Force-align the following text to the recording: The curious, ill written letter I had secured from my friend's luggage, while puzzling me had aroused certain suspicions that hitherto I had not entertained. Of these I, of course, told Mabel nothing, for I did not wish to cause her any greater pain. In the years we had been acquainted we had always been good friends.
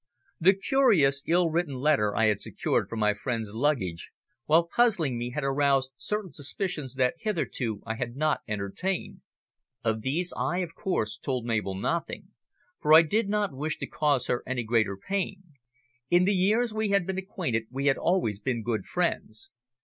The 0.39 0.53
curious, 0.55 1.21
ill 1.27 1.51
written 1.51 1.75
letter 1.75 2.15
I 2.15 2.25
had 2.25 2.41
secured 2.41 2.89
from 2.89 2.97
my 2.99 3.13
friend's 3.13 3.53
luggage, 3.53 4.09
while 4.47 4.63
puzzling 4.63 5.15
me 5.15 5.29
had 5.29 5.43
aroused 5.43 5.91
certain 5.95 6.33
suspicions 6.33 6.95
that 6.95 7.13
hitherto 7.19 7.83
I 7.85 7.97
had 7.97 8.15
not 8.15 8.41
entertained. 8.47 9.21
Of 9.83 10.01
these 10.01 10.33
I, 10.35 10.61
of 10.63 10.73
course, 10.73 11.19
told 11.19 11.45
Mabel 11.45 11.75
nothing, 11.75 12.29
for 12.79 12.95
I 12.95 13.03
did 13.03 13.29
not 13.29 13.53
wish 13.53 13.77
to 13.77 13.85
cause 13.85 14.25
her 14.25 14.41
any 14.47 14.63
greater 14.63 14.97
pain. 14.97 15.43
In 16.09 16.25
the 16.25 16.33
years 16.33 16.73
we 16.73 16.89
had 16.89 17.05
been 17.05 17.19
acquainted 17.19 17.65
we 17.69 17.85
had 17.85 17.99
always 17.99 18.39
been 18.39 18.63
good 18.63 18.85
friends. 18.87 19.51